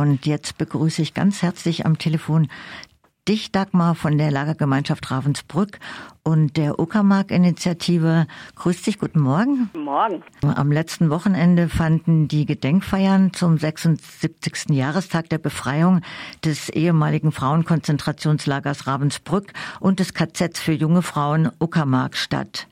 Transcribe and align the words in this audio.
und 0.00 0.26
jetzt 0.26 0.56
begrüße 0.58 1.02
ich 1.02 1.14
ganz 1.14 1.42
herzlich 1.42 1.84
am 1.84 1.98
Telefon 1.98 2.48
dich, 3.28 3.52
Dagmar, 3.52 3.94
von 3.94 4.18
der 4.18 4.30
Lagergemeinschaft 4.30 5.10
Ravensbrück 5.10 5.78
und 6.22 6.56
der 6.56 6.80
Uckermark-Initiative. 6.80 8.26
Grüß 8.56 8.82
dich, 8.82 8.98
guten 8.98 9.20
Morgen. 9.20 9.70
Guten 9.72 9.84
Morgen. 9.84 10.22
Am 10.42 10.72
letzten 10.72 11.10
Wochenende 11.10 11.68
fanden 11.68 12.28
die 12.28 12.46
Gedenkfeiern 12.46 13.32
zum 13.32 13.58
76. 13.58 14.70
Jahrestag 14.70 15.28
der 15.28 15.38
Befreiung 15.38 16.00
des 16.44 16.70
ehemaligen 16.70 17.30
Frauenkonzentrationslagers 17.30 18.86
Ravensbrück 18.86 19.52
und 19.80 20.00
des 20.00 20.14
KZs 20.14 20.58
für 20.58 20.72
junge 20.72 21.02
Frauen 21.02 21.50
Uckermark 21.60 22.16
statt. 22.16 22.66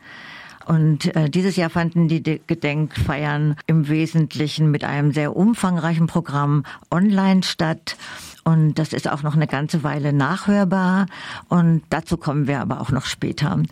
Und 0.69 1.16
äh, 1.16 1.30
dieses 1.30 1.57
Jahr 1.57 1.71
fanden 1.71 2.09
die 2.09 2.23
Gedenkfeiern 2.23 3.57
im 3.67 3.89
Wesentlichen 3.89 4.71
mit 4.71 4.85
einem 4.85 5.12
sehr 5.12 5.35
umfangreichen 5.35 6.07
Programm 6.07 6.64
online 6.91 7.43
statt. 7.43 7.96
Und 8.45 8.75
das 8.75 8.93
ist 8.93 9.09
auch 9.09 9.22
noch 9.22 9.35
eine 9.35 9.46
ganze 9.46 9.82
Weile 9.82 10.13
nachhörbar. 10.13 11.07
Und 11.49 11.82
dazu 11.89 12.18
kommen 12.18 12.46
wir 12.46 12.61
aber 12.61 12.82
auch 12.82 12.91
noch 12.91 13.07
später. 13.07 13.63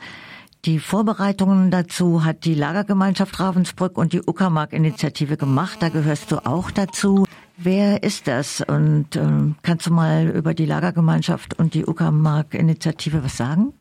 Die 0.65 0.79
Vorbereitungen 0.79 1.71
dazu 1.71 2.25
hat 2.25 2.47
die 2.47 2.55
Lagergemeinschaft 2.55 3.39
Ravensbrück 3.39 3.99
und 3.99 4.15
die 4.15 4.23
Uckermark-Initiative 4.23 5.37
gemacht. 5.37 5.77
Da 5.81 5.91
gehörst 5.91 6.33
du 6.33 6.47
auch 6.47 6.71
dazu. 6.71 7.27
Wer 7.59 8.05
ist 8.05 8.27
das? 8.27 8.63
Und 8.63 9.17
äh, 9.17 9.29
kannst 9.61 9.87
du 9.87 9.93
mal 9.93 10.29
über 10.29 10.55
die 10.55 10.67
Lagergemeinschaft 10.67 11.59
und 11.59 11.75
die 11.75 11.85
Uckermark-Initiative 11.85 13.23
was 13.23 13.37
sagen? 13.37 13.75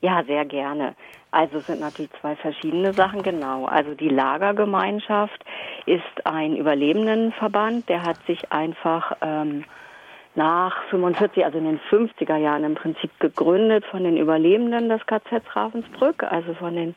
Ja, 0.00 0.24
sehr 0.24 0.44
gerne. 0.46 0.94
Also 1.30 1.58
es 1.58 1.66
sind 1.66 1.80
natürlich 1.80 2.10
zwei 2.20 2.34
verschiedene 2.36 2.92
Sachen, 2.94 3.22
genau. 3.22 3.66
Also 3.66 3.94
die 3.94 4.08
Lagergemeinschaft 4.08 5.44
ist 5.86 6.26
ein 6.26 6.56
Überlebendenverband, 6.56 7.88
der 7.88 8.02
hat 8.02 8.16
sich 8.26 8.50
einfach 8.50 9.16
ähm, 9.20 9.64
nach 10.34 10.82
45, 10.84 11.44
also 11.44 11.58
in 11.58 11.64
den 11.64 11.80
50er 11.90 12.36
Jahren 12.36 12.64
im 12.64 12.74
Prinzip 12.74 13.10
gegründet 13.20 13.84
von 13.86 14.04
den 14.04 14.16
Überlebenden 14.16 14.88
des 14.88 15.04
KZ 15.06 15.42
Ravensbrück, 15.54 16.22
also 16.22 16.54
von 16.54 16.74
den 16.74 16.96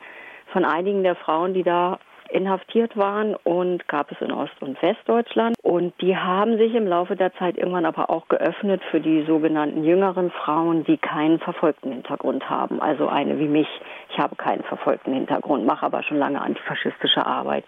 von 0.52 0.66
einigen 0.66 1.03
der 1.03 1.16
Frauen, 1.16 1.53
die 1.53 1.63
da 1.63 2.00
inhaftiert 2.34 2.98
waren 2.98 3.36
und 3.36 3.88
gab 3.88 4.12
es 4.12 4.20
in 4.20 4.31
Ost- 4.31 4.62
und 4.62 4.81
Westdeutschland. 4.81 5.56
Und 5.62 5.94
die 6.02 6.17
haben 6.17 6.58
sich 6.58 6.73
im 6.73 6.88
Laufe 6.88 7.16
der 7.16 7.34
Zeit 7.36 7.58
irgendwann 7.58 7.86
aber 7.86 8.09
auch 8.09 8.28
geöffnet 8.28 8.81
für 8.90 9.00
die 9.00 9.23
sogenannten 9.23 9.84
jüngeren 9.84 10.31
Frauen, 10.31 10.84
die 10.84 10.98
keinen 10.98 11.40
verfolgten 11.40 11.92
Hintergrund 11.92 12.50
haben. 12.50 12.81
Also 12.81 13.08
eine 13.08 13.38
wie 13.40 13.48
mich. 13.48 13.67
Ich 14.09 14.17
habe 14.17 14.36
keinen 14.36 14.64
verfolgten 14.64 15.14
Hintergrund, 15.14 15.66
mache 15.66 15.86
aber 15.86 16.03
schon 16.03 16.17
lange 16.17 16.42
antifaschistische 16.42 17.25
Arbeit. 17.25 17.66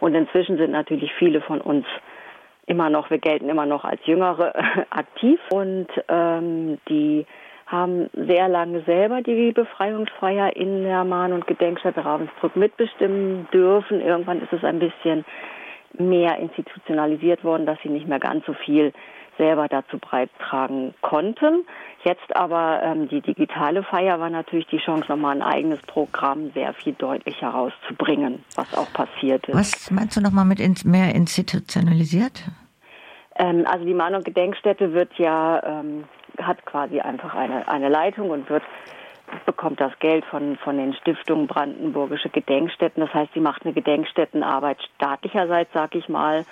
Und 0.00 0.14
inzwischen 0.14 0.56
sind 0.56 0.72
natürlich 0.72 1.12
viele 1.18 1.40
von 1.42 1.60
uns 1.60 1.86
immer 2.66 2.90
noch, 2.90 3.10
wir 3.10 3.18
gelten 3.18 3.48
immer 3.48 3.66
noch 3.66 3.84
als 3.84 4.00
Jüngere 4.06 4.54
aktiv 4.90 5.38
und 5.50 5.86
ähm, 6.08 6.78
die 6.88 7.26
haben 7.66 8.08
sehr 8.14 8.48
lange 8.48 8.82
selber 8.82 9.22
die 9.22 9.52
Befreiungsfeier 9.52 10.54
in 10.54 10.84
der 10.84 11.04
Mahn- 11.04 11.32
und 11.32 11.46
Gedenkstätte 11.46 12.04
Ravensbrück 12.04 12.54
mitbestimmen 12.54 13.48
dürfen. 13.52 14.00
Irgendwann 14.00 14.40
ist 14.40 14.52
es 14.52 14.62
ein 14.62 14.78
bisschen 14.78 15.24
mehr 15.98 16.38
institutionalisiert 16.38 17.42
worden, 17.42 17.66
dass 17.66 17.78
sie 17.82 17.88
nicht 17.88 18.06
mehr 18.06 18.20
ganz 18.20 18.46
so 18.46 18.52
viel 18.52 18.92
selber 19.36 19.68
dazu 19.68 19.98
beitragen 19.98 20.94
konnten. 21.02 21.66
Jetzt 22.04 22.34
aber 22.34 22.80
ähm, 22.82 23.08
die 23.08 23.20
digitale 23.20 23.82
Feier 23.82 24.20
war 24.20 24.30
natürlich 24.30 24.66
die 24.68 24.78
Chance, 24.78 25.06
nochmal 25.08 25.36
ein 25.36 25.42
eigenes 25.42 25.80
Programm 25.82 26.52
sehr 26.54 26.72
viel 26.72 26.94
deutlicher 26.94 27.48
rauszubringen, 27.48 28.44
was 28.54 28.72
auch 28.76 28.90
passiert 28.92 29.46
ist. 29.48 29.54
Was 29.54 29.90
meinst 29.90 30.16
du 30.16 30.20
nochmal 30.20 30.44
mit 30.44 30.60
ins, 30.60 30.84
mehr 30.84 31.14
institutionalisiert? 31.14 32.44
Ähm, 33.38 33.64
also 33.66 33.84
die 33.84 33.94
Mahn- 33.94 34.14
und 34.14 34.24
Gedenkstätte 34.24 34.92
wird 34.92 35.12
ja 35.18 35.62
ähm, 35.64 36.04
hat 36.42 36.64
quasi 36.66 37.00
einfach 37.00 37.34
eine, 37.34 37.68
eine 37.68 37.88
Leitung 37.88 38.30
und 38.30 38.48
wird 38.50 38.62
bekommt 39.44 39.80
das 39.80 39.92
Geld 39.98 40.24
von, 40.26 40.56
von 40.56 40.76
den 40.78 40.94
Stiftungen 40.94 41.46
Brandenburgische 41.46 42.28
Gedenkstätten. 42.28 43.00
Das 43.00 43.12
heißt, 43.12 43.32
sie 43.34 43.40
macht 43.40 43.64
eine 43.64 43.74
Gedenkstättenarbeit 43.74 44.78
staatlicherseits, 44.96 45.70
sag 45.72 45.94
ich 45.94 46.08
mal. 46.08 46.44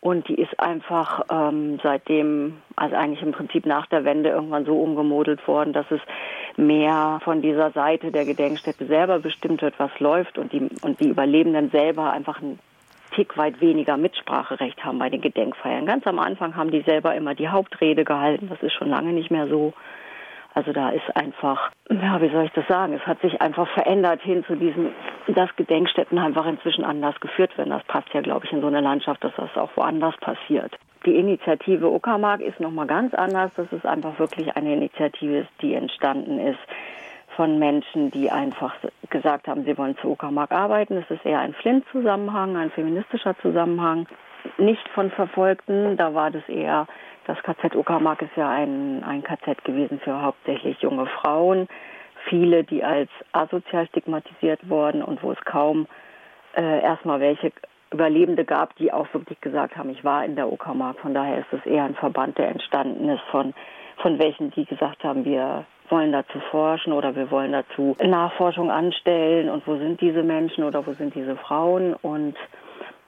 Und 0.00 0.28
die 0.28 0.34
ist 0.34 0.60
einfach 0.60 1.22
ähm, 1.30 1.80
seitdem, 1.82 2.58
also 2.76 2.94
eigentlich 2.94 3.22
im 3.22 3.32
Prinzip 3.32 3.64
nach 3.64 3.86
der 3.86 4.04
Wende 4.04 4.28
irgendwann 4.28 4.66
so 4.66 4.78
umgemodelt 4.78 5.46
worden, 5.48 5.72
dass 5.72 5.90
es 5.90 6.00
mehr 6.58 7.20
von 7.24 7.40
dieser 7.40 7.70
Seite 7.70 8.12
der 8.12 8.26
Gedenkstätte 8.26 8.84
selber 8.86 9.18
bestimmt 9.18 9.62
wird, 9.62 9.78
was 9.78 9.98
läuft 10.00 10.36
und 10.36 10.52
die, 10.52 10.68
und 10.82 11.00
die 11.00 11.08
Überlebenden 11.08 11.70
selber 11.70 12.12
einfach 12.12 12.42
ein 12.42 12.58
Tick 13.14 13.36
weit 13.36 13.60
weniger 13.60 13.96
Mitspracherecht 13.96 14.84
haben 14.84 14.98
bei 14.98 15.10
den 15.10 15.20
Gedenkfeiern. 15.20 15.86
Ganz 15.86 16.06
am 16.06 16.18
Anfang 16.18 16.56
haben 16.56 16.70
die 16.70 16.82
selber 16.82 17.14
immer 17.14 17.34
die 17.34 17.48
Hauptrede 17.48 18.04
gehalten. 18.04 18.48
Das 18.48 18.62
ist 18.62 18.72
schon 18.72 18.88
lange 18.88 19.12
nicht 19.12 19.30
mehr 19.30 19.46
so. 19.48 19.72
Also 20.54 20.72
da 20.72 20.90
ist 20.90 21.16
einfach, 21.16 21.72
ja, 21.90 22.20
wie 22.22 22.30
soll 22.30 22.44
ich 22.44 22.52
das 22.52 22.66
sagen? 22.68 22.94
Es 22.94 23.04
hat 23.06 23.20
sich 23.20 23.40
einfach 23.40 23.68
verändert 23.68 24.22
hin 24.22 24.44
zu 24.46 24.54
diesem, 24.54 24.92
dass 25.26 25.54
Gedenkstätten 25.56 26.16
einfach 26.18 26.46
inzwischen 26.46 26.84
anders 26.84 27.18
geführt 27.18 27.56
werden. 27.58 27.70
Das 27.70 27.82
passt 27.84 28.14
ja, 28.14 28.20
glaube 28.20 28.46
ich, 28.46 28.52
in 28.52 28.60
so 28.60 28.68
eine 28.68 28.80
Landschaft, 28.80 29.24
dass 29.24 29.34
das 29.36 29.56
auch 29.56 29.70
woanders 29.74 30.16
passiert. 30.18 30.72
Die 31.06 31.16
Initiative 31.16 31.90
Uckermark 31.90 32.40
ist 32.40 32.60
nochmal 32.60 32.86
ganz 32.86 33.14
anders. 33.14 33.52
Das 33.56 33.70
ist 33.72 33.84
einfach 33.84 34.18
wirklich 34.18 34.56
eine 34.56 34.72
Initiative, 34.74 35.46
die 35.60 35.74
entstanden 35.74 36.38
ist 36.38 36.60
von 37.36 37.58
Menschen, 37.58 38.10
die 38.10 38.30
einfach 38.30 38.74
gesagt 39.10 39.48
haben, 39.48 39.64
sie 39.64 39.76
wollen 39.76 39.96
zu 39.98 40.08
Uckermark 40.08 40.52
arbeiten. 40.52 40.96
Es 40.96 41.10
ist 41.10 41.24
eher 41.24 41.40
ein 41.40 41.54
Flint-Zusammenhang, 41.54 42.56
ein 42.56 42.70
feministischer 42.70 43.36
Zusammenhang. 43.38 44.06
Nicht 44.58 44.86
von 44.90 45.10
Verfolgten, 45.10 45.96
da 45.96 46.14
war 46.14 46.30
das 46.30 46.46
eher, 46.48 46.86
das 47.26 47.38
KZ 47.42 47.74
Uckermark 47.74 48.22
ist 48.22 48.36
ja 48.36 48.50
ein, 48.50 49.02
ein 49.04 49.22
KZ 49.22 49.64
gewesen 49.64 50.00
für 50.00 50.20
hauptsächlich 50.20 50.80
junge 50.80 51.06
Frauen. 51.06 51.68
Viele, 52.28 52.64
die 52.64 52.84
als 52.84 53.10
asozial 53.32 53.86
stigmatisiert 53.88 54.68
wurden 54.68 55.02
und 55.02 55.22
wo 55.22 55.32
es 55.32 55.40
kaum 55.44 55.86
äh, 56.56 56.80
erstmal 56.82 57.20
welche 57.20 57.52
Überlebende 57.90 58.44
gab, 58.44 58.76
die 58.76 58.92
auch 58.92 59.06
wirklich 59.12 59.40
gesagt 59.40 59.76
haben, 59.76 59.90
ich 59.90 60.04
war 60.04 60.24
in 60.24 60.36
der 60.36 60.52
Uckermark. 60.52 60.98
Von 61.00 61.14
daher 61.14 61.38
ist 61.38 61.52
es 61.52 61.64
eher 61.64 61.84
ein 61.84 61.94
Verband, 61.94 62.38
der 62.38 62.48
entstanden 62.48 63.08
ist 63.08 63.22
von, 63.30 63.54
von 64.04 64.18
welchen, 64.18 64.50
die 64.50 64.66
gesagt 64.66 65.02
haben, 65.02 65.24
wir 65.24 65.64
wollen 65.88 66.12
dazu 66.12 66.38
forschen 66.50 66.92
oder 66.92 67.16
wir 67.16 67.30
wollen 67.30 67.52
dazu 67.52 67.96
Nachforschung 68.04 68.70
anstellen 68.70 69.48
und 69.48 69.66
wo 69.66 69.78
sind 69.78 69.98
diese 70.02 70.22
Menschen 70.22 70.62
oder 70.62 70.86
wo 70.86 70.92
sind 70.92 71.14
diese 71.14 71.36
Frauen? 71.36 71.94
Und 71.94 72.36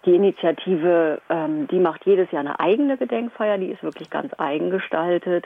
die 0.07 0.15
Initiative, 0.15 1.21
ähm, 1.29 1.69
die 1.69 1.81
macht 1.81 2.07
jedes 2.07 2.31
Jahr 2.31 2.41
eine 2.41 2.59
eigene 2.61 2.97
Gedenkfeier, 2.97 3.59
die 3.59 3.67
ist 3.67 3.83
wirklich 3.83 4.09
ganz 4.09 4.33
eigen 4.39 4.71
gestaltet 4.71 5.45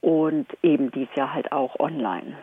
und 0.00 0.46
eben 0.62 0.90
dies 0.92 1.08
Jahr 1.14 1.34
halt 1.34 1.52
auch 1.52 1.78
online. 1.78 2.34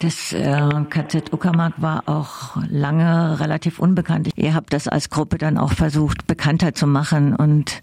Das 0.00 0.32
äh, 0.32 0.84
KZ 0.90 1.32
Uckermark 1.32 1.74
war 1.78 2.02
auch 2.06 2.56
lange 2.68 3.40
relativ 3.40 3.78
unbekannt. 3.78 4.30
Ihr 4.36 4.54
habt 4.54 4.72
das 4.72 4.88
als 4.88 5.08
Gruppe 5.08 5.38
dann 5.38 5.56
auch 5.56 5.72
versucht, 5.72 6.26
bekannter 6.26 6.74
zu 6.74 6.86
machen 6.86 7.34
und 7.34 7.80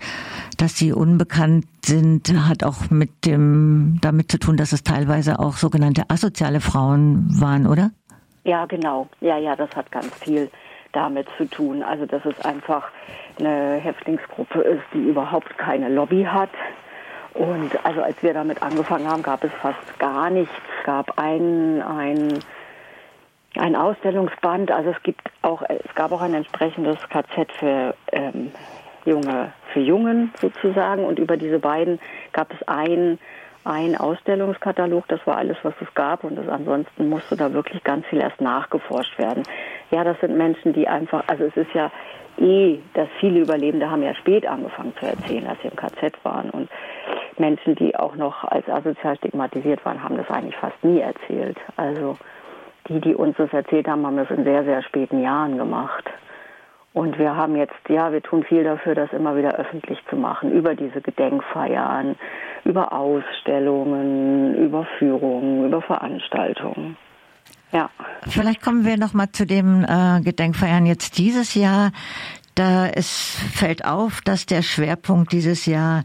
dass 0.57 0.77
sie 0.77 0.93
unbekannt 0.93 1.65
sind, 1.83 2.31
hat 2.47 2.63
auch 2.63 2.89
mit 2.91 3.25
dem 3.25 3.97
damit 4.01 4.31
zu 4.31 4.37
tun, 4.37 4.57
dass 4.57 4.73
es 4.73 4.83
teilweise 4.83 5.39
auch 5.39 5.53
sogenannte 5.53 6.03
asoziale 6.09 6.61
Frauen 6.61 7.27
waren, 7.39 7.65
oder? 7.65 7.91
Ja, 8.43 8.65
genau. 8.65 9.07
Ja, 9.21 9.37
ja, 9.37 9.55
das 9.55 9.75
hat 9.75 9.91
ganz 9.91 10.13
viel 10.19 10.49
damit 10.93 11.27
zu 11.37 11.45
tun. 11.45 11.81
Also, 11.81 12.05
dass 12.05 12.23
es 12.25 12.39
einfach 12.45 12.89
eine 13.39 13.75
Häftlingsgruppe 13.77 14.61
ist, 14.61 14.83
die 14.93 15.09
überhaupt 15.09 15.57
keine 15.57 15.89
Lobby 15.89 16.23
hat, 16.23 16.51
und 17.35 17.71
also 17.85 18.01
als 18.01 18.21
wir 18.23 18.33
damit 18.33 18.63
angefangen 18.63 19.07
haben, 19.09 19.21
gab 19.21 19.43
es 19.43 19.51
fast 19.61 19.99
gar 19.99 20.29
nichts. 20.29 20.53
Es 20.79 20.85
gab 20.85 21.19
ein, 21.19 21.81
ein, 21.81 22.39
ein 23.57 23.75
Ausstellungsband, 23.75 24.71
also 24.71 24.91
es 24.91 25.03
gibt 25.03 25.21
auch, 25.41 25.61
es 25.67 25.93
gab 25.95 26.13
auch 26.13 26.21
ein 26.21 26.33
entsprechendes 26.33 26.97
KZ 27.09 27.51
für 27.59 27.93
ähm, 28.13 28.51
junge, 29.03 29.51
für 29.73 29.81
Jungen 29.81 30.33
sozusagen. 30.39 31.03
Und 31.03 31.19
über 31.19 31.35
diese 31.35 31.59
beiden 31.59 31.99
gab 32.31 32.53
es 32.53 32.65
ein, 32.69 33.19
ein 33.65 33.97
Ausstellungskatalog, 33.97 35.05
das 35.09 35.19
war 35.27 35.35
alles, 35.35 35.57
was 35.63 35.73
es 35.81 35.93
gab. 35.93 36.23
Und 36.23 36.37
das, 36.37 36.47
ansonsten 36.47 37.09
musste 37.09 37.35
da 37.35 37.51
wirklich 37.51 37.83
ganz 37.83 38.05
viel 38.05 38.21
erst 38.21 38.39
nachgeforscht 38.39 39.19
werden. 39.19 39.43
Ja, 39.91 40.05
das 40.05 40.17
sind 40.21 40.37
Menschen, 40.37 40.71
die 40.71 40.87
einfach, 40.87 41.25
also 41.27 41.43
es 41.43 41.57
ist 41.57 41.73
ja 41.73 41.91
eh, 42.39 42.79
dass 42.93 43.07
viele 43.19 43.41
Überlebende 43.41 43.89
haben 43.89 44.03
ja 44.03 44.13
spät 44.15 44.45
angefangen 44.45 44.93
zu 44.99 45.05
erzählen, 45.05 45.47
als 45.47 45.61
sie 45.61 45.67
im 45.67 45.75
KZ 45.75 46.13
waren. 46.23 46.49
Und 46.49 46.69
Menschen, 47.37 47.75
die 47.75 47.95
auch 47.95 48.15
noch 48.15 48.43
als 48.43 48.67
asozial 48.69 49.17
stigmatisiert 49.17 49.83
waren, 49.85 50.03
haben 50.03 50.17
das 50.17 50.29
eigentlich 50.29 50.55
fast 50.57 50.83
nie 50.83 50.99
erzählt. 50.99 51.57
Also 51.75 52.17
die, 52.87 52.99
die 52.99 53.15
uns 53.15 53.35
das 53.37 53.51
erzählt 53.51 53.87
haben, 53.87 54.05
haben 54.05 54.17
das 54.17 54.29
in 54.29 54.43
sehr, 54.43 54.63
sehr 54.63 54.83
späten 54.83 55.21
Jahren 55.21 55.57
gemacht. 55.57 56.05
Und 56.93 57.19
wir 57.19 57.35
haben 57.35 57.57
jetzt, 57.57 57.73
ja, 57.89 58.13
wir 58.13 58.21
tun 58.21 58.43
viel 58.43 58.63
dafür, 58.63 58.95
das 58.95 59.11
immer 59.11 59.35
wieder 59.35 59.55
öffentlich 59.55 59.99
zu 60.09 60.15
machen, 60.15 60.53
über 60.53 60.75
diese 60.75 61.01
Gedenkfeiern, 61.01 62.15
über 62.63 62.93
Ausstellungen, 62.93 64.55
über 64.55 64.85
Führungen, 64.97 65.65
über 65.65 65.81
Veranstaltungen. 65.81 66.95
Ja. 67.71 67.89
Vielleicht 68.27 68.61
kommen 68.61 68.85
wir 68.85 68.97
noch 68.97 69.13
mal 69.13 69.31
zu 69.31 69.45
dem 69.45 69.83
äh, 69.83 70.21
Gedenkfeiern 70.21 70.85
jetzt 70.85 71.17
dieses 71.17 71.55
Jahr. 71.55 71.91
Da 72.55 72.87
es 72.87 73.37
fällt 73.53 73.85
auf, 73.85 74.21
dass 74.21 74.45
der 74.45 74.61
Schwerpunkt 74.61 75.33
dieses 75.33 75.65
Jahr 75.65 76.03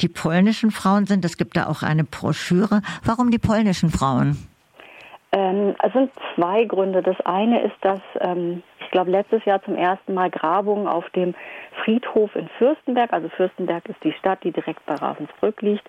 die 0.00 0.08
polnischen 0.08 0.72
Frauen 0.72 1.06
sind. 1.06 1.24
Es 1.24 1.36
gibt 1.36 1.56
da 1.56 1.66
auch 1.66 1.82
eine 1.82 2.04
Broschüre. 2.04 2.82
Warum 3.04 3.30
die 3.30 3.38
polnischen 3.38 3.90
Frauen? 3.90 4.36
Ähm, 5.30 5.74
es 5.82 5.92
sind 5.92 6.12
zwei 6.34 6.64
Gründe. 6.64 7.02
Das 7.02 7.20
eine 7.24 7.62
ist, 7.62 7.76
dass 7.80 8.00
ähm, 8.20 8.62
ich 8.78 8.90
glaube 8.90 9.10
letztes 9.10 9.44
Jahr 9.44 9.62
zum 9.64 9.74
ersten 9.74 10.14
Mal 10.14 10.30
Grabungen 10.30 10.86
auf 10.86 11.08
dem 11.10 11.34
Friedhof 11.82 12.34
in 12.36 12.48
Fürstenberg, 12.58 13.12
also 13.12 13.28
Fürstenberg 13.30 13.88
ist 13.88 14.02
die 14.04 14.12
Stadt, 14.12 14.44
die 14.44 14.52
direkt 14.52 14.86
bei 14.86 14.94
Ravensbrück 14.94 15.60
liegt. 15.62 15.84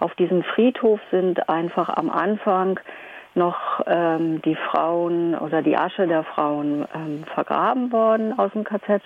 Auf 0.00 0.14
diesem 0.14 0.42
Friedhof 0.42 0.98
sind 1.10 1.48
einfach 1.48 1.90
am 1.90 2.08
Anfang 2.10 2.80
noch 3.36 3.82
ähm, 3.86 4.42
die 4.42 4.56
Frauen 4.56 5.34
oder 5.34 5.62
die 5.62 5.76
Asche 5.76 6.06
der 6.06 6.24
Frauen 6.24 6.86
ähm, 6.94 7.24
vergraben 7.34 7.92
worden 7.92 8.38
aus 8.38 8.52
dem 8.52 8.64
KZ 8.64 9.02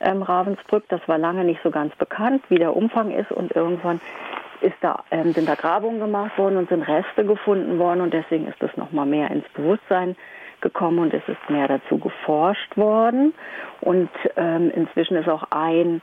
ähm, 0.00 0.22
Ravensbrück. 0.22 0.84
Das 0.88 1.00
war 1.06 1.18
lange 1.18 1.44
nicht 1.44 1.60
so 1.62 1.70
ganz 1.70 1.94
bekannt, 1.96 2.42
wie 2.48 2.58
der 2.58 2.74
Umfang 2.74 3.10
ist. 3.10 3.30
Und 3.30 3.54
irgendwann 3.54 4.00
ist 4.60 4.76
da, 4.80 5.04
ähm, 5.10 5.32
sind 5.32 5.48
da 5.48 5.54
Grabungen 5.54 6.00
gemacht 6.00 6.36
worden 6.38 6.56
und 6.56 6.68
sind 6.68 6.82
Reste 6.82 7.24
gefunden 7.24 7.78
worden. 7.78 8.00
Und 8.00 8.14
deswegen 8.14 8.48
ist 8.48 8.60
das 8.60 8.76
nochmal 8.76 9.06
mehr 9.06 9.30
ins 9.30 9.48
Bewusstsein 9.50 10.16
gekommen 10.60 10.98
und 10.98 11.14
es 11.14 11.22
ist 11.28 11.50
mehr 11.50 11.68
dazu 11.68 11.98
geforscht 11.98 12.76
worden. 12.76 13.34
Und 13.80 14.10
ähm, 14.36 14.72
inzwischen 14.74 15.16
ist 15.16 15.28
auch 15.28 15.44
ein 15.50 16.00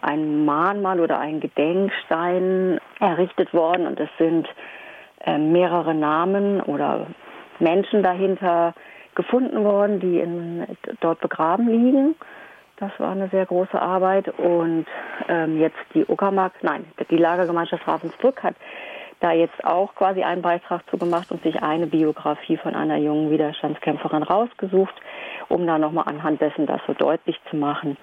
ein 0.00 0.44
Mahnmal 0.44 1.00
oder 1.00 1.18
ein 1.18 1.40
Gedenkstein 1.40 2.78
errichtet 3.00 3.52
worden. 3.52 3.86
Und 3.86 3.98
es 4.00 4.10
sind 4.18 4.48
äh, 5.24 5.38
mehrere 5.38 5.94
Namen 5.94 6.60
oder 6.60 7.06
Menschen 7.58 8.02
dahinter 8.02 8.74
gefunden 9.14 9.64
worden, 9.64 10.00
die 10.00 10.20
in, 10.20 10.66
dort 11.00 11.20
begraben 11.20 11.68
liegen. 11.68 12.14
Das 12.76 12.92
war 12.98 13.10
eine 13.10 13.28
sehr 13.28 13.46
große 13.46 13.80
Arbeit. 13.80 14.28
Und 14.38 14.86
ähm, 15.28 15.58
jetzt 15.58 15.78
die 15.94 16.04
Uckermark, 16.06 16.52
nein, 16.62 16.84
die 17.10 17.16
Lagergemeinschaft 17.16 17.86
Ravensbrück 17.86 18.42
hat 18.42 18.54
da 19.20 19.32
jetzt 19.32 19.64
auch 19.64 19.94
quasi 19.94 20.22
einen 20.22 20.42
Beitrag 20.42 20.88
zu 20.90 20.96
gemacht 20.96 21.30
und 21.32 21.42
sich 21.42 21.60
eine 21.60 21.86
Biografie 21.86 22.56
von 22.56 22.74
einer 22.74 22.98
jungen 22.98 23.30
Widerstandskämpferin 23.30 24.22
rausgesucht, 24.22 24.94
um 25.48 25.66
da 25.66 25.78
nochmal 25.78 26.04
anhand 26.06 26.40
dessen 26.40 26.66
das 26.66 26.80
so 26.86 26.94
deutlich 26.94 27.36
zu 27.50 27.56
machen. 27.56 27.96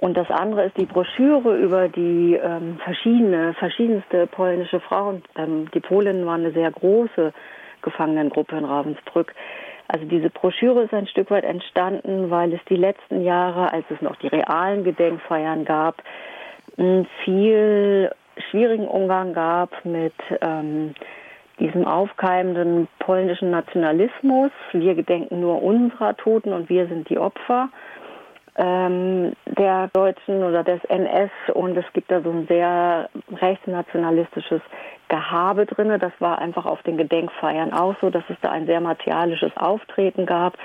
Und 0.00 0.16
das 0.16 0.30
andere 0.30 0.64
ist 0.64 0.78
die 0.78 0.86
Broschüre 0.86 1.58
über 1.58 1.88
die 1.88 2.34
ähm, 2.34 2.78
verschiedene, 2.82 3.52
verschiedenste 3.52 4.26
polnische 4.26 4.80
Frauen. 4.80 5.22
Ähm, 5.36 5.70
die 5.74 5.80
Polinnen 5.80 6.24
waren 6.24 6.40
eine 6.40 6.54
sehr 6.54 6.70
große 6.70 7.34
Gefangenengruppe 7.82 8.56
in 8.56 8.64
Ravensbrück. 8.64 9.34
Also 9.88 10.06
diese 10.06 10.30
Broschüre 10.30 10.84
ist 10.84 10.94
ein 10.94 11.06
Stück 11.06 11.30
weit 11.30 11.44
entstanden, 11.44 12.30
weil 12.30 12.54
es 12.54 12.60
die 12.70 12.76
letzten 12.76 13.22
Jahre, 13.24 13.74
als 13.74 13.84
es 13.90 14.00
noch 14.00 14.16
die 14.16 14.28
realen 14.28 14.84
Gedenkfeiern 14.84 15.66
gab, 15.66 16.02
viel 17.24 18.10
schwierigen 18.48 18.88
Umgang 18.88 19.34
gab 19.34 19.84
mit 19.84 20.14
ähm, 20.40 20.94
diesem 21.58 21.86
aufkeimenden 21.86 22.88
polnischen 23.00 23.50
Nationalismus. 23.50 24.50
Wir 24.72 24.94
gedenken 24.94 25.40
nur 25.40 25.62
unserer 25.62 26.16
Toten 26.16 26.54
und 26.54 26.70
wir 26.70 26.86
sind 26.86 27.10
die 27.10 27.18
Opfer 27.18 27.68
ähm, 28.56 29.32
der 29.46 29.88
Deutschen 29.92 30.42
oder 30.42 30.64
des 30.64 30.82
NS 30.84 31.30
und 31.54 31.76
es 31.76 31.84
gibt 31.92 32.10
da 32.10 32.20
so 32.20 32.30
ein 32.30 32.46
sehr 32.46 33.08
rechtsnationalistisches 33.40 34.60
Gehabe 35.08 35.66
drinne. 35.66 35.98
Das 35.98 36.12
war 36.18 36.38
einfach 36.38 36.66
auf 36.66 36.82
den 36.82 36.96
Gedenkfeiern 36.96 37.72
auch 37.72 37.94
so, 38.00 38.10
dass 38.10 38.24
es 38.28 38.36
da 38.42 38.50
ein 38.50 38.66
sehr 38.66 38.80
martialisches 38.80 39.56
Auftreten 39.56 40.26
gab 40.26 40.56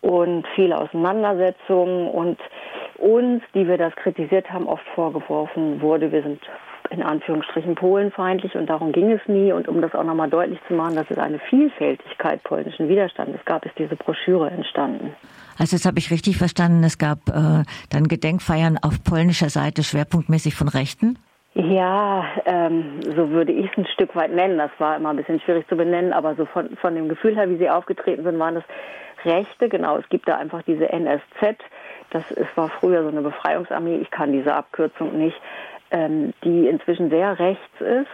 und 0.00 0.46
viele 0.54 0.78
Auseinandersetzungen 0.78 2.08
und 2.08 2.38
uns, 2.98 3.42
die 3.54 3.66
wir 3.66 3.78
das 3.78 3.94
kritisiert 3.96 4.50
haben, 4.50 4.66
oft 4.66 4.86
vorgeworfen 4.94 5.80
wurde, 5.80 6.12
wir 6.12 6.22
sind 6.22 6.40
in 6.94 7.02
Anführungsstrichen 7.02 7.74
polenfeindlich 7.74 8.54
und 8.54 8.66
darum 8.66 8.92
ging 8.92 9.10
es 9.10 9.20
nie. 9.26 9.52
Und 9.52 9.68
um 9.68 9.80
das 9.80 9.94
auch 9.94 10.04
nochmal 10.04 10.30
deutlich 10.30 10.58
zu 10.68 10.74
machen, 10.74 10.96
dass 10.96 11.10
es 11.10 11.18
eine 11.18 11.38
Vielfältigkeit 11.50 12.42
polnischen 12.44 12.88
Widerstandes 12.88 13.44
gab, 13.44 13.66
ist 13.66 13.78
diese 13.78 13.96
Broschüre 13.96 14.50
entstanden. 14.50 15.14
Also 15.58 15.76
das 15.76 15.84
habe 15.84 15.98
ich 15.98 16.10
richtig 16.10 16.36
verstanden. 16.36 16.82
Es 16.84 16.98
gab 16.98 17.18
äh, 17.28 17.62
dann 17.90 18.08
Gedenkfeiern 18.08 18.78
auf 18.82 19.02
polnischer 19.04 19.50
Seite 19.50 19.82
schwerpunktmäßig 19.82 20.54
von 20.54 20.68
Rechten? 20.68 21.18
Ja, 21.54 22.24
ähm, 22.46 23.00
so 23.14 23.30
würde 23.30 23.52
ich 23.52 23.70
es 23.70 23.78
ein 23.78 23.86
Stück 23.86 24.16
weit 24.16 24.32
nennen. 24.32 24.58
Das 24.58 24.72
war 24.78 24.96
immer 24.96 25.10
ein 25.10 25.16
bisschen 25.16 25.40
schwierig 25.40 25.68
zu 25.68 25.76
benennen, 25.76 26.12
aber 26.12 26.34
so 26.34 26.46
von, 26.46 26.76
von 26.76 26.96
dem 26.96 27.08
Gefühl 27.08 27.36
her, 27.36 27.48
wie 27.48 27.58
sie 27.58 27.70
aufgetreten 27.70 28.24
sind, 28.24 28.38
waren 28.40 28.56
das 28.56 28.64
Rechte. 29.24 29.68
Genau, 29.68 29.96
es 29.96 30.08
gibt 30.08 30.28
da 30.28 30.36
einfach 30.36 30.62
diese 30.62 30.88
NSZ. 30.88 31.58
Das 32.10 32.28
ist, 32.32 32.56
war 32.56 32.68
früher 32.68 33.02
so 33.02 33.08
eine 33.08 33.22
Befreiungsarmee. 33.22 33.98
Ich 33.98 34.10
kann 34.10 34.32
diese 34.32 34.54
Abkürzung 34.54 35.16
nicht 35.16 35.40
ähm, 35.90 36.32
die 36.42 36.68
inzwischen 36.68 37.10
sehr 37.10 37.38
rechts 37.38 37.80
ist 37.80 38.10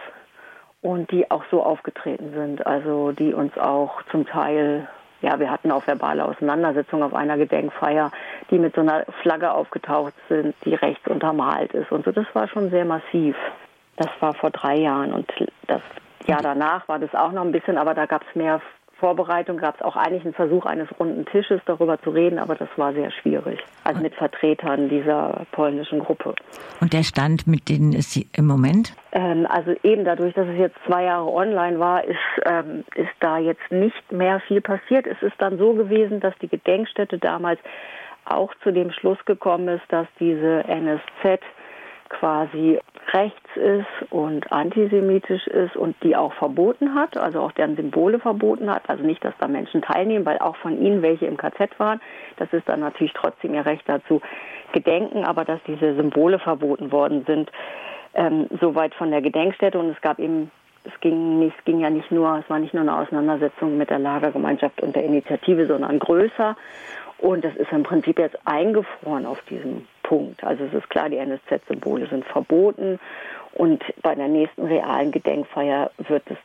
und 0.82 1.10
die 1.10 1.30
auch 1.30 1.44
so 1.50 1.62
aufgetreten 1.62 2.32
sind. 2.34 2.66
Also 2.66 3.12
die 3.12 3.34
uns 3.34 3.56
auch 3.58 4.02
zum 4.10 4.26
Teil, 4.26 4.88
ja, 5.20 5.38
wir 5.38 5.50
hatten 5.50 5.70
auch 5.70 5.86
verbale 5.86 6.24
Auseinandersetzungen 6.24 7.02
auf 7.02 7.14
einer 7.14 7.36
Gedenkfeier, 7.36 8.10
die 8.50 8.58
mit 8.58 8.74
so 8.74 8.80
einer 8.80 9.04
Flagge 9.22 9.52
aufgetaucht 9.52 10.14
sind, 10.28 10.54
die 10.64 10.74
rechts 10.74 11.06
untermalt 11.06 11.74
ist 11.74 11.92
und 11.92 12.04
so. 12.04 12.12
Das 12.12 12.26
war 12.34 12.48
schon 12.48 12.70
sehr 12.70 12.84
massiv. 12.84 13.36
Das 13.96 14.08
war 14.20 14.32
vor 14.34 14.50
drei 14.50 14.76
Jahren 14.76 15.12
und 15.12 15.30
das 15.66 15.82
Jahr 16.26 16.42
danach 16.42 16.88
war 16.88 16.98
das 16.98 17.14
auch 17.14 17.32
noch 17.32 17.42
ein 17.42 17.52
bisschen, 17.52 17.76
aber 17.76 17.94
da 17.94 18.06
gab 18.06 18.22
es 18.26 18.34
mehr 18.34 18.60
Vorbereitung 19.00 19.56
gab 19.56 19.76
es 19.76 19.82
auch 19.82 19.96
eigentlich 19.96 20.24
einen 20.24 20.34
Versuch 20.34 20.66
eines 20.66 20.88
runden 21.00 21.24
Tisches 21.24 21.60
darüber 21.64 22.00
zu 22.00 22.10
reden, 22.10 22.38
aber 22.38 22.54
das 22.54 22.68
war 22.76 22.92
sehr 22.92 23.10
schwierig. 23.10 23.58
Also 23.82 24.00
mit 24.00 24.14
Vertretern 24.14 24.88
dieser 24.88 25.46
polnischen 25.52 25.98
Gruppe. 25.98 26.34
Und 26.80 26.92
der 26.92 27.02
Stand, 27.02 27.46
mit 27.46 27.68
denen 27.68 27.92
ist 27.92 28.12
sie 28.12 28.28
im 28.36 28.46
Moment? 28.46 28.94
Ähm, 29.12 29.46
also 29.48 29.74
eben 29.82 30.04
dadurch, 30.04 30.34
dass 30.34 30.46
es 30.46 30.58
jetzt 30.58 30.76
zwei 30.86 31.04
Jahre 31.04 31.26
online 31.32 31.78
war, 31.78 32.04
ist, 32.04 32.18
ähm, 32.44 32.84
ist 32.94 33.10
da 33.20 33.38
jetzt 33.38 33.70
nicht 33.70 34.12
mehr 34.12 34.40
viel 34.46 34.60
passiert. 34.60 35.06
Es 35.06 35.20
ist 35.22 35.34
dann 35.38 35.58
so 35.58 35.72
gewesen, 35.72 36.20
dass 36.20 36.34
die 36.40 36.48
Gedenkstätte 36.48 37.18
damals 37.18 37.58
auch 38.26 38.54
zu 38.62 38.70
dem 38.70 38.92
Schluss 38.92 39.18
gekommen 39.24 39.68
ist, 39.68 39.84
dass 39.88 40.06
diese 40.20 40.64
NSZ 40.64 41.40
quasi 42.10 42.78
rechts 43.12 43.56
ist 43.56 44.12
und 44.12 44.52
antisemitisch 44.52 45.46
ist 45.46 45.76
und 45.76 45.96
die 46.02 46.16
auch 46.16 46.32
verboten 46.34 46.94
hat, 46.94 47.16
also 47.16 47.40
auch 47.40 47.52
deren 47.52 47.76
Symbole 47.76 48.18
verboten 48.18 48.70
hat. 48.70 48.88
Also 48.88 49.02
nicht, 49.04 49.24
dass 49.24 49.34
da 49.38 49.48
Menschen 49.48 49.80
teilnehmen, 49.80 50.26
weil 50.26 50.38
auch 50.38 50.56
von 50.56 50.80
ihnen 50.80 51.02
welche 51.02 51.26
im 51.26 51.36
KZ 51.36 51.78
waren. 51.78 52.00
Das 52.36 52.52
ist 52.52 52.68
dann 52.68 52.80
natürlich 52.80 53.14
trotzdem 53.14 53.54
ihr 53.54 53.64
Recht 53.64 53.84
dazu 53.86 54.20
gedenken, 54.72 55.24
aber 55.24 55.44
dass 55.44 55.60
diese 55.66 55.94
Symbole 55.94 56.38
verboten 56.38 56.92
worden 56.92 57.24
sind, 57.26 57.50
ähm, 58.14 58.46
soweit 58.60 58.94
von 58.94 59.10
der 59.10 59.22
Gedenkstätte. 59.22 59.78
Und 59.78 59.90
es 59.90 60.00
gab 60.00 60.18
eben, 60.18 60.50
es 60.84 60.98
ging 61.00 61.38
nicht, 61.38 61.56
es 61.58 61.64
ging 61.64 61.80
ja 61.80 61.90
nicht 61.90 62.10
nur, 62.10 62.38
es 62.38 62.50
war 62.50 62.58
nicht 62.58 62.74
nur 62.74 62.82
eine 62.82 62.96
Auseinandersetzung 62.96 63.78
mit 63.78 63.90
der 63.90 63.98
Lagergemeinschaft 63.98 64.82
und 64.82 64.94
der 64.94 65.04
Initiative, 65.04 65.66
sondern 65.66 65.98
größer. 65.98 66.56
Und 67.18 67.44
das 67.44 67.54
ist 67.56 67.70
im 67.72 67.82
Prinzip 67.82 68.18
jetzt 68.18 68.38
eingefroren 68.46 69.26
auf 69.26 69.40
diesem 69.42 69.86
Punkt. 70.10 70.42
Also 70.42 70.64
es 70.64 70.74
ist 70.74 70.90
klar, 70.90 71.08
die 71.08 71.18
NSZ-Symbole 71.18 72.08
sind 72.08 72.24
verboten 72.24 72.98
und 73.52 73.80
bei 74.02 74.16
der 74.16 74.26
nächsten 74.26 74.64
realen 74.64 75.12
Gedenkfeier 75.12 75.92
wird 76.08 76.24
es 76.26 76.36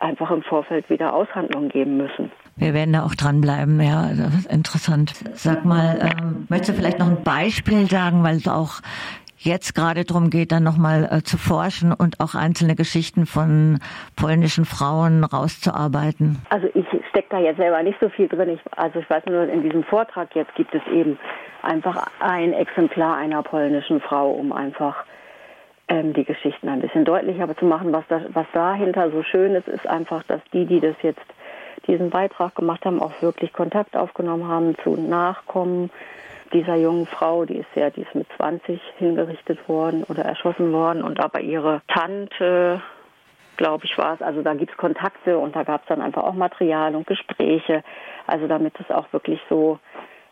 einfach 0.00 0.32
im 0.32 0.42
Vorfeld 0.42 0.90
wieder 0.90 1.14
Aushandlungen 1.14 1.68
geben 1.68 1.98
müssen. 1.98 2.32
Wir 2.56 2.74
werden 2.74 2.92
da 2.92 3.04
auch 3.04 3.14
dranbleiben, 3.14 3.80
ja, 3.80 4.08
das 4.08 4.34
ist 4.34 4.52
interessant. 4.52 5.14
Sag 5.34 5.64
mal, 5.64 6.00
ähm, 6.00 6.46
möchtest 6.48 6.70
du 6.70 6.80
vielleicht 6.80 6.98
noch 6.98 7.06
ein 7.06 7.22
Beispiel 7.22 7.88
sagen, 7.88 8.24
weil 8.24 8.38
es 8.38 8.48
auch 8.48 8.80
jetzt 9.44 9.74
gerade 9.74 10.04
darum 10.04 10.30
geht, 10.30 10.52
dann 10.52 10.62
nochmal 10.62 11.08
äh, 11.10 11.22
zu 11.22 11.36
forschen 11.36 11.92
und 11.92 12.20
auch 12.20 12.34
einzelne 12.34 12.74
Geschichten 12.74 13.26
von 13.26 13.78
polnischen 14.16 14.64
Frauen 14.64 15.24
rauszuarbeiten? 15.24 16.38
Also 16.50 16.68
ich 16.74 16.86
stecke 17.10 17.28
da 17.30 17.38
jetzt 17.38 17.58
selber 17.58 17.82
nicht 17.82 17.98
so 18.00 18.08
viel 18.08 18.28
drin. 18.28 18.50
Ich, 18.50 18.60
also 18.76 19.00
ich 19.00 19.10
weiß 19.10 19.26
nur, 19.26 19.48
in 19.48 19.62
diesem 19.62 19.84
Vortrag 19.84 20.34
jetzt 20.34 20.54
gibt 20.54 20.74
es 20.74 20.82
eben 20.92 21.18
einfach 21.62 22.06
ein 22.20 22.52
Exemplar 22.52 23.16
einer 23.16 23.42
polnischen 23.42 24.00
Frau, 24.00 24.30
um 24.30 24.52
einfach 24.52 25.04
ähm, 25.88 26.12
die 26.12 26.24
Geschichten 26.24 26.68
ein 26.68 26.80
bisschen 26.80 27.04
deutlicher 27.04 27.54
zu 27.56 27.64
machen. 27.64 27.92
Was, 27.92 28.04
da, 28.08 28.22
was 28.32 28.46
dahinter 28.52 29.10
so 29.10 29.22
schön 29.22 29.54
ist, 29.54 29.68
ist 29.68 29.86
einfach, 29.86 30.22
dass 30.24 30.40
die, 30.52 30.66
die 30.66 30.80
das 30.80 30.96
jetzt 31.02 31.24
diesen 31.86 32.10
Beitrag 32.10 32.54
gemacht 32.54 32.84
haben, 32.84 33.00
auch 33.00 33.12
wirklich 33.20 33.52
Kontakt 33.52 33.96
aufgenommen 33.96 34.46
haben 34.46 34.76
zu 34.84 34.96
Nachkommen 34.96 35.90
dieser 36.52 36.76
jungen 36.76 37.06
Frau, 37.06 37.44
die 37.44 37.56
ist 37.56 37.68
ja, 37.74 37.90
die 37.90 38.02
ist 38.02 38.14
mit 38.14 38.26
20 38.36 38.80
hingerichtet 38.98 39.68
worden 39.68 40.04
oder 40.04 40.24
erschossen 40.24 40.72
worden 40.72 41.02
und 41.02 41.20
aber 41.20 41.40
ihre 41.40 41.82
Tante, 41.88 42.80
glaube 43.56 43.84
ich, 43.84 43.96
war 43.98 44.14
es. 44.14 44.22
Also 44.22 44.42
da 44.42 44.54
gibt 44.54 44.72
es 44.72 44.76
Kontakte 44.76 45.38
und 45.38 45.56
da 45.56 45.62
gab 45.64 45.82
es 45.82 45.88
dann 45.88 46.00
einfach 46.00 46.24
auch 46.24 46.34
Material 46.34 46.94
und 46.94 47.06
Gespräche. 47.06 47.82
Also 48.26 48.46
damit 48.46 48.74
es 48.80 48.90
auch 48.94 49.12
wirklich 49.12 49.40
so 49.48 49.78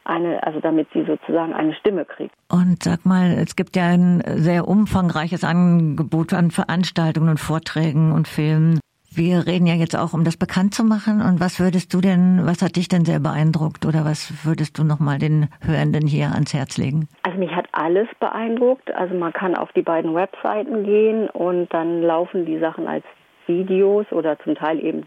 eine, 0.05 0.43
also 0.43 0.61
damit 0.61 0.89
sie 0.93 1.05
sozusagen 1.05 1.53
eine 1.53 1.75
Stimme 1.75 2.05
kriegt. 2.05 2.35
Und 2.51 2.83
sag 2.83 3.05
mal, 3.05 3.33
es 3.33 3.57
gibt 3.57 3.77
ja 3.77 3.85
ein 3.85 4.23
sehr 4.27 4.67
umfangreiches 4.67 5.45
Angebot 5.45 6.33
an 6.33 6.51
Veranstaltungen 6.51 7.31
und 7.31 7.41
Vorträgen 7.41 8.13
und 8.13 8.27
Filmen. 8.27 8.81
Wir 9.13 9.45
reden 9.45 9.67
ja 9.67 9.75
jetzt 9.75 9.97
auch, 9.97 10.15
um 10.15 10.23
das 10.23 10.37
bekannt 10.37 10.73
zu 10.73 10.85
machen. 10.85 11.21
Und 11.21 11.41
was 11.41 11.59
würdest 11.59 11.93
du 11.93 12.01
denn, 12.01 12.43
was 12.45 12.63
hat 12.63 12.77
dich 12.77 12.89
denn 12.89 13.05
sehr 13.05 13.19
beeindruckt 13.19 13.85
oder 13.85 14.05
was 14.05 14.47
würdest 14.47 14.79
du 14.79 14.85
nochmal 14.85 15.19
den 15.19 15.49
Hörenden 15.61 16.07
hier 16.07 16.31
ans 16.33 16.55
Herz 16.55 16.79
legen? 16.79 17.09
Also 17.25 17.37
mich 17.37 17.51
hat 17.51 17.67
alles 17.73 18.07
beeindruckt. 18.21 18.95
Also 18.95 19.17
man 19.17 19.33
kann 19.33 19.57
auf 19.57 19.73
die 19.73 19.83
beiden 19.83 20.15
Webseiten 20.15 20.85
gehen 20.85 21.29
und 21.29 21.75
dann 21.75 22.03
laufen 22.03 22.47
die 22.47 22.61
Sachen 22.61 22.87
als 22.87 23.05
Videos 23.49 24.07
oder 24.13 24.39
zum 24.39 24.55
Teil 24.55 24.79
eben 24.79 25.03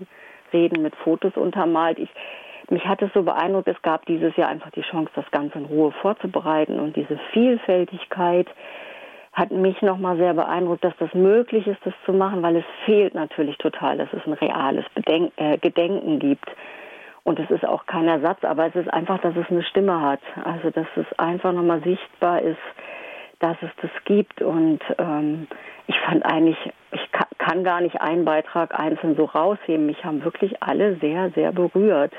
Reden 0.51 0.83
mit 0.83 0.95
Fotos 0.98 1.38
untermalt. 1.38 1.98
Ich, 1.98 2.10
mich 2.69 2.86
hat 2.86 3.01
es 3.01 3.12
so 3.13 3.24
beeindruckt, 3.24 3.69
es 3.69 3.81
gab 3.83 4.05
dieses 4.05 4.36
Jahr 4.36 4.50
einfach 4.50 4.72
die 4.72 4.81
Chance, 4.81 5.12
das 5.15 5.29
Ganze 5.31 5.60
in 5.60 5.65
Ruhe 5.65 5.93
vorzubereiten 6.01 6.77
und 6.79 6.98
diese 6.98 7.17
Vielfältigkeit 7.31 8.48
hat 9.33 9.51
mich 9.51 9.81
nochmal 9.81 10.17
sehr 10.17 10.33
beeindruckt, 10.35 10.83
dass 10.83 10.93
das 10.99 11.13
möglich 11.13 11.65
ist, 11.65 11.79
das 11.83 11.93
zu 12.05 12.13
machen, 12.13 12.43
weil 12.43 12.57
es 12.57 12.65
fehlt 12.85 13.15
natürlich 13.15 13.57
total, 13.57 13.97
dass 13.97 14.09
es 14.13 14.25
ein 14.27 14.33
reales 14.33 14.85
Bedenk 14.93 15.33
äh, 15.37 15.57
Gedenken 15.57 16.19
gibt. 16.19 16.49
Und 17.23 17.39
es 17.39 17.49
ist 17.49 17.65
auch 17.65 17.85
kein 17.85 18.07
Ersatz, 18.07 18.43
aber 18.43 18.67
es 18.67 18.75
ist 18.75 18.93
einfach, 18.93 19.19
dass 19.21 19.35
es 19.35 19.49
eine 19.49 19.63
Stimme 19.63 20.01
hat. 20.01 20.19
Also 20.43 20.69
dass 20.69 20.87
es 20.95 21.07
einfach 21.17 21.51
nochmal 21.51 21.81
sichtbar 21.81 22.41
ist, 22.41 22.59
dass 23.39 23.57
es 23.61 23.71
das 23.81 23.91
gibt. 24.05 24.41
Und 24.41 24.81
ähm, 24.99 25.47
ich 25.87 25.99
fand 26.01 26.23
eigentlich, 26.25 26.57
ich 26.91 27.11
kann 27.39 27.63
gar 27.63 27.81
nicht 27.81 27.99
einen 28.01 28.25
Beitrag 28.25 28.77
einzeln 28.77 29.15
so 29.15 29.25
rausheben. 29.25 29.87
Mich 29.87 30.03
haben 30.05 30.23
wirklich 30.23 30.61
alle 30.61 30.97
sehr, 30.97 31.31
sehr 31.31 31.51
berührt 31.51 32.13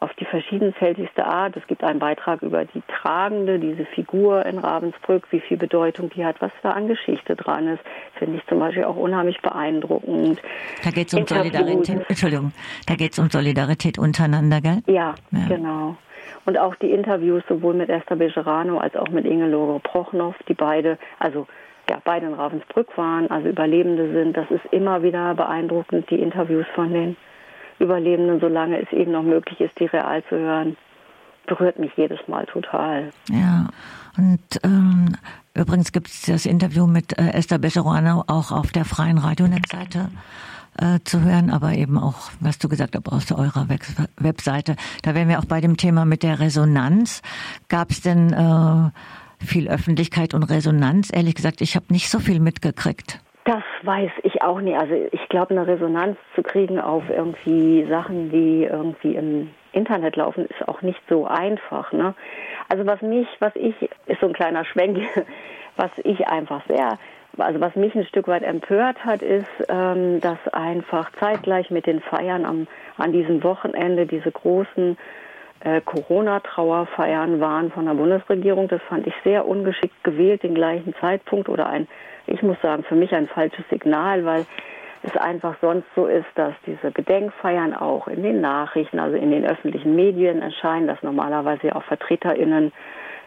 auf 0.00 0.12
die 0.14 0.24
verschiedenfältigste 0.24 1.24
Art. 1.26 1.56
Es 1.56 1.66
gibt 1.66 1.82
einen 1.82 1.98
Beitrag 1.98 2.42
über 2.42 2.64
die 2.64 2.82
Tragende, 2.86 3.58
diese 3.58 3.84
Figur 3.84 4.46
in 4.46 4.58
Ravensbrück, 4.58 5.26
wie 5.32 5.40
viel 5.40 5.56
Bedeutung 5.56 6.10
die 6.10 6.24
hat, 6.24 6.36
was 6.40 6.52
da 6.62 6.70
an 6.70 6.86
Geschichte 6.86 7.34
dran 7.34 7.66
ist. 7.66 7.82
Finde 8.14 8.36
ich 8.36 8.46
zum 8.46 8.60
Beispiel 8.60 8.84
auch 8.84 8.96
unheimlich 8.96 9.40
beeindruckend. 9.40 10.40
Da 10.84 10.90
geht 10.90 11.08
es 11.08 11.14
um 11.14 11.26
Solidarität, 11.26 12.08
Entschuldigung, 12.08 12.52
da 12.86 12.94
geht 12.94 13.12
es 13.12 13.18
um 13.18 13.28
Solidarität 13.28 13.98
untereinander, 13.98 14.60
gell? 14.60 14.82
Ja, 14.86 15.14
ja, 15.32 15.46
genau. 15.48 15.96
Und 16.44 16.58
auch 16.58 16.76
die 16.76 16.92
Interviews 16.92 17.42
sowohl 17.48 17.74
mit 17.74 17.88
Esther 17.88 18.16
Bejerano 18.16 18.78
als 18.78 18.94
auch 18.94 19.08
mit 19.08 19.26
Ingelore 19.26 19.80
Prochnow, 19.80 20.34
die 20.48 20.54
beide, 20.54 20.98
also 21.18 21.46
ja, 21.90 22.00
beide 22.04 22.26
in 22.26 22.34
Ravensbrück 22.34 22.96
waren, 22.96 23.30
also 23.30 23.48
Überlebende 23.48 24.12
sind. 24.12 24.36
Das 24.36 24.50
ist 24.50 24.64
immer 24.70 25.02
wieder 25.02 25.34
beeindruckend, 25.34 26.08
die 26.10 26.20
Interviews 26.20 26.66
von 26.74 26.92
denen. 26.92 27.16
Überlebenden, 27.80 28.40
solange 28.40 28.80
es 28.80 28.92
eben 28.92 29.12
noch 29.12 29.22
möglich 29.22 29.60
ist, 29.60 29.78
die 29.78 29.86
real 29.86 30.22
zu 30.28 30.36
hören, 30.36 30.76
berührt 31.46 31.78
mich 31.78 31.92
jedes 31.96 32.20
Mal 32.28 32.46
total. 32.46 33.10
Ja, 33.30 33.68
und 34.16 34.40
ähm, 34.64 35.16
übrigens 35.54 35.92
gibt 35.92 36.08
es 36.08 36.22
das 36.22 36.46
Interview 36.46 36.86
mit 36.86 37.18
äh, 37.18 37.30
Esther 37.30 37.58
Becherano 37.58 38.24
auch 38.26 38.52
auf 38.52 38.70
der 38.72 38.84
freien 38.84 39.18
Radionetzseite 39.18 40.08
äh, 40.78 40.98
zu 41.04 41.22
hören, 41.22 41.50
aber 41.50 41.74
eben 41.74 41.98
auch, 41.98 42.30
was 42.40 42.58
du 42.58 42.68
gesagt 42.68 42.96
hast, 42.96 43.08
aus 43.08 43.32
eurer 43.32 43.68
Web 43.68 43.82
Webseite. 44.16 44.76
Da 45.02 45.14
wären 45.14 45.28
wir 45.28 45.38
auch 45.38 45.44
bei 45.44 45.60
dem 45.60 45.76
Thema 45.76 46.04
mit 46.04 46.22
der 46.22 46.40
Resonanz. 46.40 47.22
Gab 47.68 47.90
es 47.90 48.00
denn 48.00 48.32
äh, 48.32 49.44
viel 49.44 49.68
Öffentlichkeit 49.68 50.34
und 50.34 50.44
Resonanz? 50.44 51.10
Ehrlich 51.12 51.34
gesagt, 51.34 51.60
ich 51.60 51.76
habe 51.76 51.86
nicht 51.90 52.10
so 52.10 52.18
viel 52.18 52.40
mitgekriegt. 52.40 53.20
Das 53.48 53.62
weiß 53.80 54.10
ich 54.24 54.42
auch 54.42 54.60
nicht. 54.60 54.76
Also 54.76 54.94
ich 55.10 55.26
glaube, 55.30 55.52
eine 55.52 55.66
Resonanz 55.66 56.18
zu 56.34 56.42
kriegen 56.42 56.78
auf 56.78 57.04
irgendwie 57.08 57.86
Sachen, 57.88 58.30
die 58.30 58.64
irgendwie 58.64 59.14
im 59.14 59.48
Internet 59.72 60.16
laufen, 60.16 60.44
ist 60.44 60.68
auch 60.68 60.82
nicht 60.82 61.00
so 61.08 61.26
einfach. 61.26 61.90
Ne? 61.92 62.12
Also 62.68 62.84
was 62.84 63.00
mich, 63.00 63.26
was 63.38 63.56
ich, 63.56 63.74
ist 64.04 64.20
so 64.20 64.26
ein 64.26 64.34
kleiner 64.34 64.66
Schwenk, 64.66 64.98
was 65.76 65.90
ich 66.04 66.28
einfach 66.28 66.60
sehr, 66.68 66.98
also 67.38 67.58
was 67.58 67.74
mich 67.74 67.94
ein 67.94 68.04
Stück 68.04 68.28
weit 68.28 68.42
empört 68.42 69.02
hat, 69.02 69.22
ist, 69.22 69.48
ähm, 69.70 70.20
dass 70.20 70.36
einfach 70.52 71.10
zeitgleich 71.12 71.70
mit 71.70 71.86
den 71.86 72.00
Feiern 72.00 72.44
am, 72.44 72.66
an 72.98 73.12
diesem 73.12 73.42
Wochenende 73.42 74.04
diese 74.04 74.30
großen 74.30 74.98
äh, 75.60 75.80
Corona-Trauerfeiern 75.80 77.40
waren 77.40 77.70
von 77.70 77.86
der 77.86 77.94
Bundesregierung. 77.94 78.68
Das 78.68 78.82
fand 78.88 79.06
ich 79.06 79.14
sehr 79.24 79.46
ungeschickt 79.46 80.04
gewählt, 80.04 80.42
den 80.42 80.54
gleichen 80.54 80.94
Zeitpunkt 81.00 81.48
oder 81.48 81.68
ein 81.68 81.88
ich 82.28 82.42
muss 82.42 82.60
sagen, 82.60 82.84
für 82.84 82.94
mich 82.94 83.12
ein 83.14 83.26
falsches 83.26 83.64
Signal, 83.70 84.24
weil 84.24 84.46
es 85.02 85.16
einfach 85.16 85.56
sonst 85.60 85.86
so 85.94 86.06
ist, 86.06 86.26
dass 86.34 86.52
diese 86.66 86.92
Gedenkfeiern 86.92 87.74
auch 87.74 88.08
in 88.08 88.22
den 88.22 88.40
Nachrichten, 88.40 88.98
also 88.98 89.16
in 89.16 89.30
den 89.30 89.46
öffentlichen 89.46 89.94
Medien 89.94 90.42
erscheinen, 90.42 90.86
dass 90.86 91.02
normalerweise 91.02 91.74
auch 91.74 91.84
VertreterInnen 91.84 92.72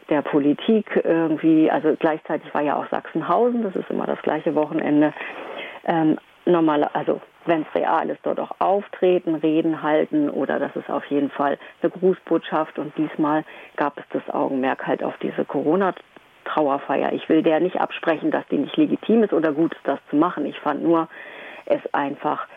der 0.09 0.21
Politik 0.21 1.01
irgendwie, 1.03 1.71
also 1.71 1.95
gleichzeitig 1.97 2.53
war 2.53 2.61
ja 2.61 2.75
auch 2.75 2.87
Sachsenhausen, 2.89 3.63
das 3.63 3.75
ist 3.75 3.89
immer 3.89 4.05
das 4.05 4.21
gleiche 4.21 4.53
Wochenende, 4.55 5.13
ähm, 5.85 6.17
normal, 6.45 6.83
also 6.93 7.21
wenn 7.45 7.63
es 7.63 7.75
real 7.75 8.09
ist, 8.09 8.19
dort 8.23 8.39
auch 8.39 8.51
auftreten, 8.59 9.35
Reden 9.35 9.81
halten 9.81 10.29
oder 10.29 10.59
das 10.59 10.75
ist 10.75 10.89
auf 10.89 11.05
jeden 11.05 11.29
Fall 11.29 11.57
eine 11.81 11.91
Grußbotschaft 11.91 12.77
und 12.77 12.95
diesmal 12.97 13.43
gab 13.75 13.97
es 13.97 14.03
das 14.11 14.29
Augenmerk 14.33 14.85
halt 14.85 15.03
auf 15.03 15.17
diese 15.21 15.45
Corona 15.45 15.93
Trauerfeier. 16.45 17.13
Ich 17.13 17.29
will 17.29 17.43
der 17.43 17.59
nicht 17.59 17.79
absprechen, 17.79 18.31
dass 18.31 18.45
die 18.47 18.57
nicht 18.57 18.75
legitim 18.75 19.23
ist 19.23 19.33
oder 19.33 19.53
gut 19.53 19.73
ist, 19.73 19.87
das 19.87 19.99
zu 20.09 20.15
machen. 20.15 20.45
Ich 20.45 20.59
fand 20.59 20.83
nur 20.83 21.07
es 21.65 21.81
einfach 21.93 22.47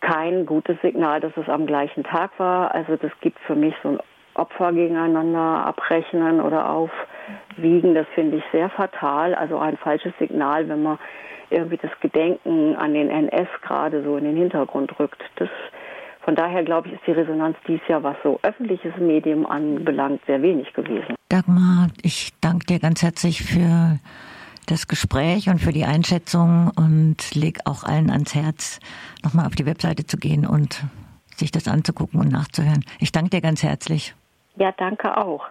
kein 0.00 0.46
gutes 0.46 0.80
Signal, 0.82 1.20
dass 1.20 1.36
es 1.36 1.48
am 1.48 1.66
gleichen 1.66 2.02
Tag 2.04 2.32
war. 2.38 2.74
Also 2.74 2.96
das 2.96 3.12
gibt 3.20 3.38
für 3.40 3.54
mich 3.54 3.74
so 3.82 3.90
ein 3.90 3.98
Opfer 4.34 4.72
gegeneinander 4.72 5.66
abrechnen 5.66 6.40
oder 6.40 6.68
aufwiegen. 6.70 7.94
Das 7.94 8.06
finde 8.14 8.38
ich 8.38 8.44
sehr 8.50 8.68
fatal. 8.70 9.34
Also 9.34 9.58
ein 9.58 9.76
falsches 9.76 10.12
Signal, 10.18 10.68
wenn 10.68 10.82
man 10.82 10.98
irgendwie 11.52 11.76
das 11.76 11.90
Gedenken 12.00 12.74
an 12.76 12.94
den 12.94 13.08
NS 13.08 13.48
gerade 13.62 14.02
so 14.02 14.16
in 14.16 14.24
den 14.24 14.36
Hintergrund 14.36 14.98
rückt. 14.98 15.22
Das 15.36 15.48
von 16.24 16.36
daher 16.36 16.62
glaube 16.62 16.88
ich, 16.88 16.94
ist 16.94 17.02
die 17.06 17.12
Resonanz 17.12 17.56
dieses 17.66 17.86
Jahr, 17.88 18.02
was 18.02 18.16
so 18.22 18.38
öffentliches 18.42 18.96
Medium 18.98 19.44
anbelangt, 19.44 20.20
sehr 20.26 20.40
wenig 20.40 20.72
gewesen. 20.72 21.16
Dagmar, 21.28 21.88
ich 22.02 22.30
danke 22.40 22.66
dir 22.66 22.78
ganz 22.78 23.02
herzlich 23.02 23.42
für 23.42 23.98
das 24.66 24.86
Gespräch 24.86 25.48
und 25.48 25.58
für 25.58 25.72
die 25.72 25.84
Einschätzung 25.84 26.70
und 26.76 27.34
leg 27.34 27.58
auch 27.64 27.82
allen 27.82 28.10
ans 28.10 28.34
Herz, 28.34 28.78
nochmal 29.24 29.46
auf 29.46 29.56
die 29.56 29.66
Webseite 29.66 30.06
zu 30.06 30.16
gehen 30.16 30.46
und 30.46 30.84
sich 31.36 31.50
das 31.50 31.66
anzugucken 31.66 32.20
und 32.20 32.30
nachzuhören. 32.30 32.84
Ich 33.00 33.10
danke 33.10 33.30
dir 33.30 33.40
ganz 33.40 33.62
herzlich. 33.64 34.14
Ja, 34.56 34.72
danke 34.72 35.16
auch. 35.16 35.40